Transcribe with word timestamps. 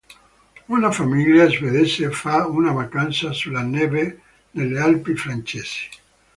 Una 0.77 0.89
famiglia 0.99 1.45
svedese 1.47 2.09
fa 2.09 2.47
una 2.47 2.71
vacanza 2.71 3.31
sulla 3.33 3.61
neve 3.61 4.19
nelle 4.49 4.79
Alpi 4.79 5.15
francesi. 5.15 5.87